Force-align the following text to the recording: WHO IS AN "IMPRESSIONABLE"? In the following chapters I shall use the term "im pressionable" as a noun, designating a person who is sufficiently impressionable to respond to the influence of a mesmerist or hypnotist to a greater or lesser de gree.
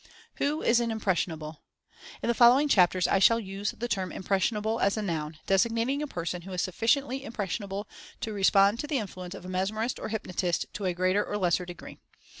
WHO 0.37 0.63
IS 0.63 0.79
AN 0.79 0.89
"IMPRESSIONABLE"? 0.91 1.61
In 2.23 2.27
the 2.27 2.33
following 2.33 2.67
chapters 2.67 3.07
I 3.07 3.19
shall 3.19 3.39
use 3.39 3.69
the 3.77 3.87
term 3.87 4.11
"im 4.11 4.23
pressionable" 4.23 4.81
as 4.81 4.97
a 4.97 5.01
noun, 5.03 5.37
designating 5.45 6.01
a 6.01 6.07
person 6.07 6.41
who 6.41 6.51
is 6.53 6.63
sufficiently 6.63 7.23
impressionable 7.23 7.87
to 8.21 8.33
respond 8.33 8.79
to 8.79 8.87
the 8.87 8.97
influence 8.97 9.35
of 9.35 9.45
a 9.45 9.47
mesmerist 9.47 9.99
or 9.99 10.09
hypnotist 10.09 10.65
to 10.73 10.85
a 10.85 10.95
greater 10.95 11.23
or 11.23 11.37
lesser 11.37 11.67
de 11.67 11.75
gree. 11.75 11.99